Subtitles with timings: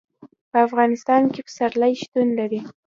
[0.51, 2.59] په افغانستان کې پسرلی شتون لري.